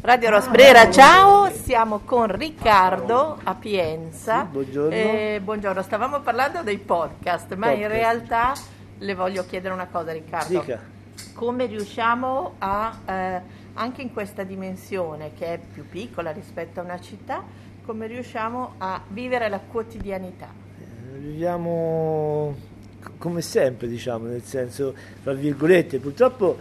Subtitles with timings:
[0.00, 4.42] Radio Rosbrera, ciao, siamo con Riccardo a Pienza.
[4.42, 4.94] Sì, buongiorno.
[4.94, 8.00] Eh, buongiorno, stavamo parlando dei podcast, ma in Podcast.
[8.00, 8.52] realtà
[8.98, 10.60] le voglio chiedere una cosa Riccardo.
[10.60, 10.80] Dica.
[11.34, 13.40] Come riusciamo a, eh,
[13.74, 17.42] anche in questa dimensione che è più piccola rispetto a una città,
[17.84, 20.48] come riusciamo a vivere la quotidianità?
[20.80, 22.54] Eh, Viviamo
[23.18, 24.94] come sempre, diciamo, nel senso,
[25.24, 26.58] tra virgolette, purtroppo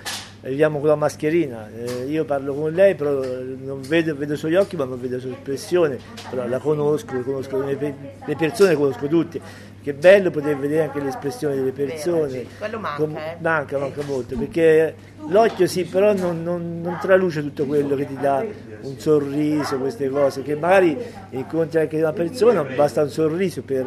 [0.50, 1.70] viviamo con la mascherina.
[1.70, 5.00] Eh, io parlo con lei, però eh, non vedo, vedo i suoi occhi, ma non
[5.00, 5.97] vedo la sua espressione,
[6.29, 7.93] però la conosco, conosco le, pe-
[8.25, 9.39] le persone, conosco tutte.
[9.82, 12.29] Che bello poter vedere anche l'espressione delle persone.
[12.29, 13.38] sì, quello manca, Com- eh.
[13.39, 14.93] manca, manca molto, perché
[15.29, 18.43] l'occhio sì, però non, non- non traluce tutto quello che ti dà
[18.82, 20.97] un sorriso, queste cose, che magari
[21.29, 23.86] incontri anche una persona, basta un sorriso per,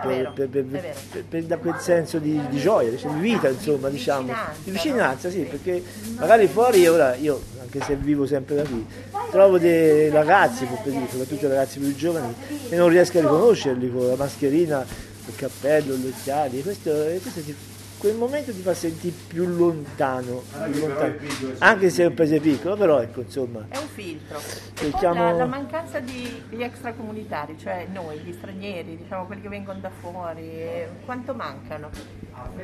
[0.00, 0.94] per, per, per,
[1.28, 4.32] per- dare quel senso di, di gioia, di vita, insomma, diciamo,
[4.64, 5.82] di vicinanza, sì, perché
[6.16, 8.84] magari fuori ora io, anche se vivo sempre da qui,
[9.30, 12.34] trovo dei ragazzi, dire, soprattutto ragazzi più giovani,
[12.68, 14.84] e non riesco a riconoscerli con la mascherina,
[15.26, 16.90] il cappello, gli occhiali, questo,
[17.20, 17.54] questo ti-
[17.98, 21.14] quel momento ti fa sentire più lontano, più lontano,
[21.58, 24.38] anche se è un paese piccolo, però ecco, insomma, È un filtro.
[24.74, 29.48] Cerchiamo- poi la, la mancanza di, di extracomunitari, cioè noi, gli stranieri, diciamo quelli che
[29.48, 31.90] vengono da fuori, eh, quanto mancano?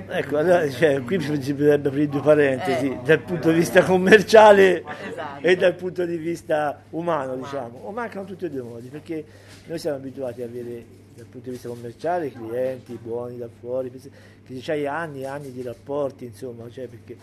[0.07, 2.99] ecco, allora, cioè, qui si potrebbe aprire due parentesi, Eh.
[3.03, 5.41] dal punto di vista commerciale Esatto.
[5.47, 9.25] e dal punto di vista umano, diciamo, o mancano tutti e due i modi, perché
[9.67, 14.59] noi siamo abituati a avere dal punto di vista commerciale clienti buoni da fuori, che
[14.61, 17.17] c'hai anni e anni di rapporti, insomma, cioè perché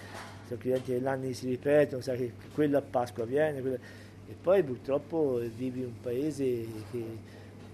[0.48, 3.80] sono clienti dell'anni si ripetono, sai che quello a Pasqua viene, quello-
[4.28, 7.04] e poi purtroppo vivi in un paese che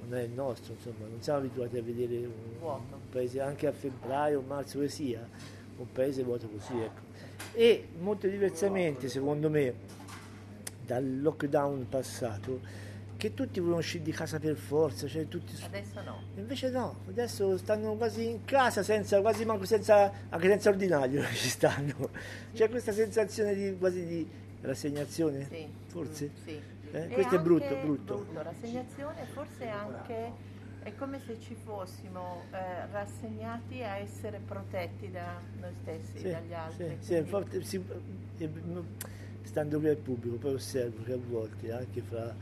[0.07, 3.71] non è il nostro, insomma, non siamo abituati a vedere un, un paese anche a
[3.71, 5.27] febbraio, marzo che sia,
[5.77, 7.05] un paese vuoto così, ecco.
[7.53, 9.73] E molto diversamente, secondo me,
[10.85, 12.59] dal lockdown passato,
[13.17, 16.21] che tutti vogliono uscire di casa per forza, cioè tutti Adesso no.
[16.35, 21.49] Invece no, adesso stanno quasi in casa, senza, quasi manco senza, anche senza ordinario ci
[21.49, 22.09] stanno.
[22.53, 24.27] C'è questa sensazione di, quasi di
[24.61, 25.67] rassegnazione, Sì.
[25.87, 26.25] forse.
[26.31, 26.61] Mm, sì.
[26.91, 28.25] Eh, questo è brutto, anche brutto.
[28.33, 30.31] Rassegnazione, forse anche
[30.83, 36.53] è come se ci fossimo eh, rassegnati a essere protetti da noi stessi, Sì, dagli
[36.53, 36.97] altri.
[36.99, 37.83] sì, sì, infatti, sì,
[38.37, 38.49] eh,
[39.41, 42.33] stando qui al pubblico, poi osservo che a volte anche fra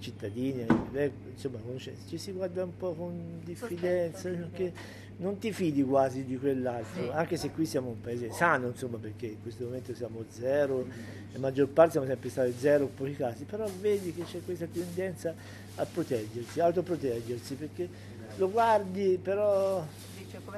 [0.00, 1.58] cittadini, eh, insomma,
[2.06, 4.72] ci si guarda un po' con diffidenza, perché
[5.16, 7.08] non ti fidi quasi di quell'altro, Sì.
[7.12, 10.86] anche se qui siamo un paese sano, insomma, perché in questo momento siamo zero,
[11.32, 14.66] la maggior parte siamo sempre stati zero in pochi casi, però vedi che c'è questa
[14.66, 15.34] tendenza
[15.76, 17.88] a proteggersi, a autoproteggersi, perché
[18.36, 19.86] lo guardi, però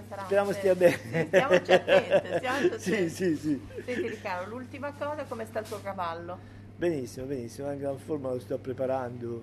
[0.08, 0.22] sarà.
[0.22, 0.96] speriamo stia bene.
[0.96, 3.10] Sì, stiamoci attenti, stiamoci sì, attenti.
[3.10, 3.66] sì, sì.
[3.84, 6.60] Senti Riccardo, l'ultima cosa, come sta il tuo cavallo?
[6.82, 9.40] Benissimo, benissimo, anche la forma lo sto preparando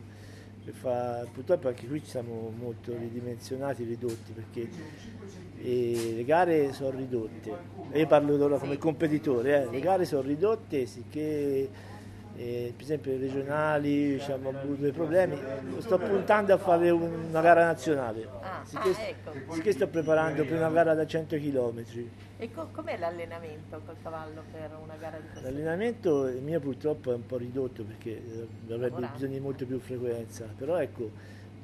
[0.62, 4.68] per fa- purtroppo anche qui ci siamo molto ridimensionati, ridotti perché
[5.62, 7.50] eh, le gare sono ridotte.
[7.92, 11.70] E io parlo ora come competitore, eh, le gare sono ridotte, sicché
[12.40, 15.38] eh, per esempio regionali diciamo, avuto dei problemi.
[15.80, 18.26] Sto puntando a fare un- una gara nazionale.
[18.42, 19.54] Ah, Sicché, ah, ecco.
[19.54, 21.84] sicché sto preparando per una gara da 100 km.
[22.38, 25.50] E co- com'è l'allenamento col cavallo per una gara di questo?
[25.50, 29.78] L'allenamento il mio purtroppo è un po' ridotto perché eh, avrebbe bisogno di molto più
[29.80, 31.12] frequenza, però ecco,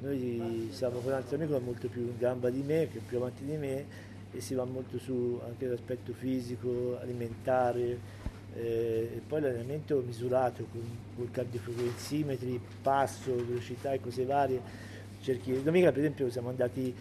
[0.00, 2.98] noi siamo con un altro amico che è molto più in gamba di me, che
[2.98, 3.84] è più avanti di me
[4.30, 7.98] e si va molto su anche l'aspetto fisico, alimentare
[8.56, 10.80] eh, e poi l'allenamento misurato con,
[11.16, 14.60] con cardiofrequenzimetri, passo, velocità e cose varie.
[15.20, 16.94] Cerchi, domenica per esempio siamo andati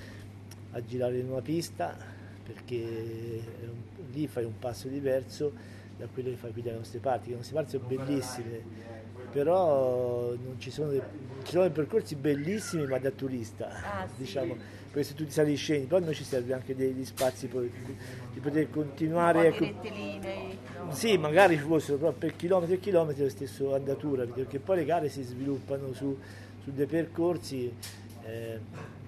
[0.72, 1.96] a girare in una pista
[2.44, 5.52] perché un- lì fai un passo diverso
[5.98, 8.62] da quello che fai qui dalle nostre parti, le nostre parti sono bellissime,
[9.32, 11.02] però non ci sono, dei,
[11.44, 14.14] ci sono dei percorsi bellissimi ma da turista, Ah, sì.
[14.24, 14.56] diciamo,
[14.92, 18.66] questo tutti sali e scendi, poi a noi ci serve anche degli spazi di, poter
[18.66, 19.50] Un continuare.
[19.52, 20.55] po' di ecco, rettilinei?
[20.92, 24.86] Sì, magari ci fossero però per chilometri e chilometri lo stesso andatura, perché poi le
[24.86, 26.18] gare si sviluppano su,
[26.64, 27.74] su dei percorsi,
[28.24, 28.60] eh,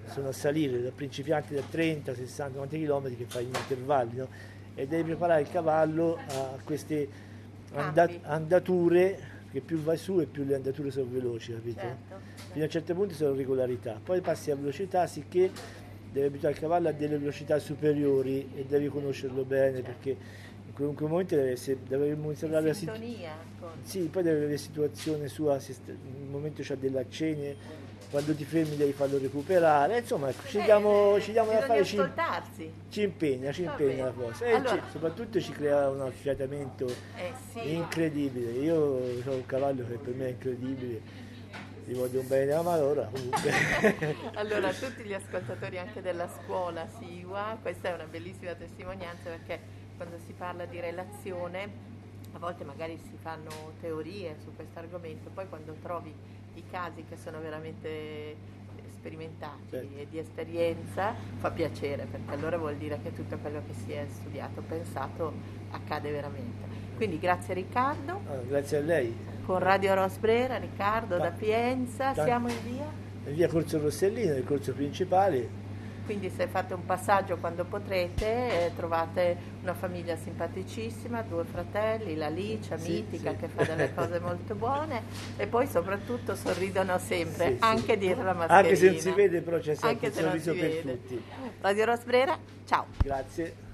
[0.06, 4.28] sono a salire da principianti da 30, 60, 90 km che fai in intervalli, no?
[4.74, 7.08] e devi preparare il cavallo a queste
[7.72, 8.20] anda- Campi.
[8.24, 9.18] andature,
[9.50, 11.80] che più vai su e più le andature sono veloci, capito?
[11.80, 12.16] Certo.
[12.52, 15.50] Fino a un certo punto sono regolarità, poi passi a velocità, sicché
[16.12, 20.10] devi abituare il cavallo a delle velocità superiori e devi conoscerlo bene perché
[20.66, 23.70] in comunque momento deve, essere, deve mostrare la sintonia con...
[23.82, 27.56] sì, poi deve avere situazione sua, se nel momento c'ha delle accene,
[28.10, 31.84] quando ti fermi devi farlo recuperare, insomma ecco, ci diamo, eh, ci diamo da fare,
[31.84, 32.00] ci,
[32.88, 34.44] ci, impegna, ci impegna la cosa.
[34.46, 37.74] E allora, ci, soprattutto ci crea un affiatamento eh, sì.
[37.74, 41.26] incredibile, io ho un cavallo che per me è incredibile
[41.88, 44.16] ti voglio un bene ma allora comunque.
[44.36, 49.58] allora, tutti gli ascoltatori anche della scuola Siwa, questa è una bellissima testimonianza perché
[49.96, 51.86] quando si parla di relazione
[52.32, 56.14] a volte magari si fanno teorie su questo argomento, poi quando trovi
[56.54, 58.56] i casi che sono veramente
[58.92, 59.96] sperimentati certo.
[59.96, 64.04] e di esperienza fa piacere perché allora vuol dire che tutto quello che si è
[64.10, 65.32] studiato, pensato
[65.70, 66.66] accade veramente.
[66.96, 68.20] Quindi grazie Riccardo.
[68.28, 72.84] Ah, grazie a lei con Radio Rosbrera, Riccardo da Pienza, siamo in via?
[73.28, 75.48] In via Corso Rossellino, il corso principale.
[76.04, 78.26] Quindi se fate un passaggio quando potrete
[78.66, 83.36] eh, trovate una famiglia simpaticissima, due fratelli, la Licia, sì, mitica, sì.
[83.36, 85.04] che fa delle cose molto buone
[85.38, 88.58] e poi soprattutto sorridono sempre, sì, anche dietro la mascherina.
[88.58, 91.22] Anche se non si vede però c'è sempre anche un sorriso per tutti.
[91.62, 92.84] Radio Rosbrera, ciao.
[93.02, 93.67] Grazie.